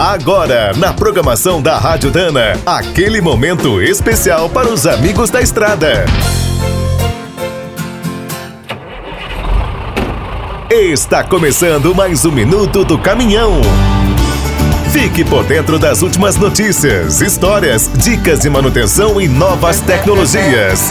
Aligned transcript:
Agora, 0.00 0.72
na 0.78 0.94
programação 0.94 1.60
da 1.60 1.76
Rádio 1.76 2.10
Dana, 2.10 2.58
aquele 2.64 3.20
momento 3.20 3.82
especial 3.82 4.48
para 4.48 4.66
os 4.66 4.86
amigos 4.86 5.28
da 5.28 5.42
estrada. 5.42 6.06
Está 10.70 11.22
começando 11.22 11.94
mais 11.94 12.24
um 12.24 12.32
minuto 12.32 12.82
do 12.82 12.98
caminhão. 12.98 13.60
Fique 14.90 15.22
por 15.22 15.44
dentro 15.44 15.78
das 15.78 16.00
últimas 16.00 16.34
notícias, 16.36 17.20
histórias, 17.20 17.90
dicas 18.02 18.40
de 18.40 18.48
manutenção 18.48 19.20
e 19.20 19.28
novas 19.28 19.80
tecnologias. 19.80 20.90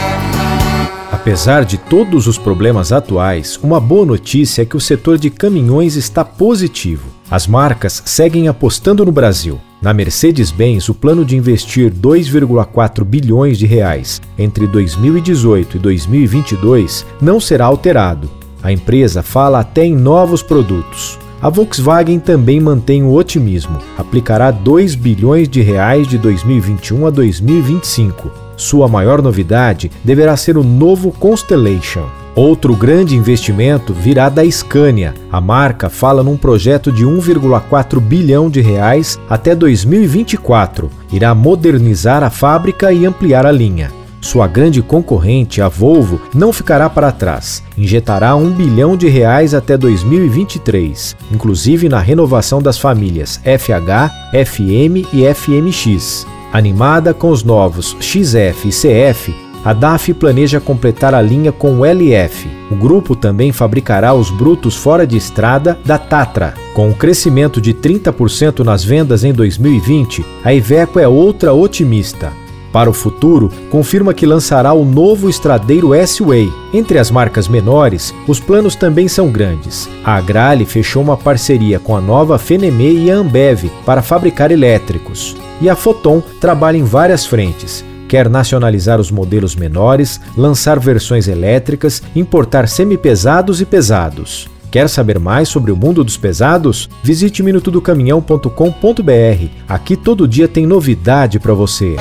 Apesar 1.11 1.65
de 1.65 1.79
todos 1.79 2.27
os 2.27 2.37
problemas 2.37 2.91
atuais, 2.91 3.57
uma 3.57 3.79
boa 3.79 4.05
notícia 4.05 4.61
é 4.61 4.65
que 4.65 4.77
o 4.77 4.79
setor 4.79 5.17
de 5.17 5.31
caminhões 5.31 5.95
está 5.95 6.23
positivo. 6.23 7.18
As 7.31 7.45
marcas 7.45 8.01
seguem 8.05 8.47
apostando 8.47 9.05
no 9.05 9.11
Brasil. 9.11 9.59
Na 9.79 9.93
Mercedes-Benz, 9.93 10.89
o 10.89 10.95
plano 10.95 11.23
de 11.23 11.37
investir 11.37 11.93
2,4 11.93 13.03
bilhões 13.03 13.57
de 13.57 13.67
reais 13.67 14.19
entre 14.37 14.65
2018 14.65 15.77
e 15.77 15.79
2022 15.79 17.05
não 17.21 17.39
será 17.39 17.65
alterado. 17.65 18.29
A 18.63 18.71
empresa 18.71 19.21
fala 19.21 19.59
até 19.59 19.85
em 19.85 19.95
novos 19.95 20.41
produtos. 20.41 21.19
A 21.39 21.49
Volkswagen 21.49 22.19
também 22.19 22.59
mantém 22.59 23.03
o 23.03 23.13
otimismo. 23.13 23.77
Aplicará 23.97 24.49
2 24.49 24.95
bilhões 24.95 25.47
de 25.47 25.61
reais 25.61 26.07
de 26.07 26.17
2021 26.17 27.05
a 27.05 27.09
2025. 27.11 28.29
Sua 28.57 28.87
maior 28.87 29.21
novidade 29.21 29.91
deverá 30.03 30.35
ser 30.35 30.57
o 30.57 30.63
novo 30.63 31.11
Constellation. 31.11 32.07
Outro 32.39 32.73
grande 32.73 33.17
investimento 33.17 33.93
virá 33.93 34.29
da 34.29 34.49
Scania. 34.49 35.13
A 35.29 35.41
marca 35.41 35.89
fala 35.89 36.23
num 36.23 36.37
projeto 36.37 36.89
de 36.89 37.03
1,4 37.03 37.99
bilhão 37.99 38.49
de 38.49 38.61
reais 38.61 39.19
até 39.29 39.53
2024. 39.53 40.89
Irá 41.11 41.35
modernizar 41.35 42.23
a 42.23 42.29
fábrica 42.29 42.93
e 42.93 43.05
ampliar 43.05 43.45
a 43.45 43.51
linha. 43.51 43.91
Sua 44.21 44.47
grande 44.47 44.81
concorrente, 44.81 45.61
a 45.61 45.67
Volvo, 45.67 46.21
não 46.33 46.53
ficará 46.53 46.89
para 46.89 47.11
trás. 47.11 47.61
Injetará 47.77 48.37
um 48.37 48.49
bilhão 48.51 48.95
de 48.95 49.09
reais 49.09 49.53
até 49.53 49.75
2023, 49.75 51.17
inclusive 51.33 51.89
na 51.89 51.99
renovação 51.99 52.61
das 52.61 52.77
famílias 52.77 53.35
FH, 53.43 54.13
FM 54.45 55.11
e 55.11 55.25
FMX. 55.33 56.25
Animada 56.53 57.13
com 57.13 57.31
os 57.31 57.43
novos 57.43 57.97
XF 57.99 58.69
e 58.69 58.71
CF, 58.71 59.48
a 59.63 59.73
DAF 59.73 60.13
planeja 60.13 60.59
completar 60.59 61.13
a 61.13 61.21
linha 61.21 61.51
com 61.51 61.79
o 61.79 61.85
LF. 61.85 62.47
O 62.71 62.75
grupo 62.75 63.15
também 63.15 63.51
fabricará 63.51 64.13
os 64.13 64.29
brutos 64.29 64.75
fora 64.75 65.05
de 65.05 65.17
estrada 65.17 65.77
da 65.85 65.97
Tatra. 65.97 66.53
Com 66.73 66.89
o 66.89 66.95
crescimento 66.95 67.59
de 67.59 67.73
30% 67.73 68.59
nas 68.59 68.83
vendas 68.83 69.23
em 69.23 69.33
2020, 69.33 70.25
a 70.43 70.53
Iveco 70.53 70.99
é 70.99 71.07
outra 71.07 71.53
otimista. 71.53 72.31
Para 72.71 72.89
o 72.89 72.93
futuro, 72.93 73.51
confirma 73.71 74.13
que 74.13 74.27
lançará 74.27 74.73
o 74.73 74.85
novo 74.85 75.27
estradeiro 75.27 75.93
S-Way. 75.93 76.53
Entre 76.71 76.99
as 76.99 77.09
marcas 77.09 77.47
menores, 77.47 78.13
os 78.27 78.39
planos 78.39 78.75
também 78.75 79.07
são 79.07 79.29
grandes. 79.29 79.89
A 80.03 80.15
Agrale 80.15 80.65
fechou 80.65 81.01
uma 81.01 81.17
parceria 81.17 81.79
com 81.79 81.95
a 81.95 82.01
nova 82.01 82.37
Fenemê 82.37 82.93
e 82.93 83.11
a 83.11 83.15
Ambev 83.15 83.71
para 83.85 84.03
fabricar 84.03 84.51
elétricos. 84.51 85.35
E 85.59 85.67
a 85.67 85.75
Foton 85.75 86.21
trabalha 86.39 86.77
em 86.77 86.83
várias 86.83 87.25
frentes, 87.25 87.83
quer 88.09 88.27
nacionalizar 88.27 88.99
os 88.99 89.11
modelos 89.11 89.55
menores, 89.55 90.19
lançar 90.35 90.79
versões 90.79 91.27
elétricas, 91.27 92.01
importar 92.15 92.67
semipesados 92.67 93.61
e 93.61 93.65
pesados. 93.65 94.49
Quer 94.71 94.89
saber 94.89 95.19
mais 95.19 95.47
sobre 95.47 95.71
o 95.71 95.77
mundo 95.77 96.03
dos 96.03 96.17
pesados? 96.17 96.89
Visite 97.03 97.43
minutodocaminhão.com.br. 97.43 99.45
Aqui 99.67 99.95
todo 99.95 100.27
dia 100.27 100.47
tem 100.47 100.65
novidade 100.65 101.39
para 101.39 101.53
você. 101.53 101.95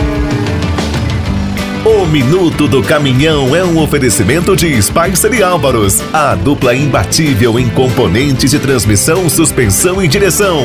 O 1.84 2.06
Minuto 2.06 2.66
do 2.66 2.82
Caminhão 2.82 3.54
é 3.54 3.64
um 3.64 3.82
oferecimento 3.82 4.56
de 4.56 4.80
Spicer 4.82 5.32
e 5.32 5.42
Álvaros, 5.42 6.02
a 6.12 6.34
dupla 6.34 6.74
imbatível 6.74 7.58
em 7.58 7.68
componentes 7.70 8.50
de 8.50 8.58
transmissão, 8.58 9.28
suspensão 9.28 10.02
e 10.02 10.08
direção. 10.08 10.64